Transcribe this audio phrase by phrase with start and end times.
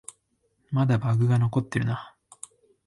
[0.71, 2.15] まだバグが残ってるな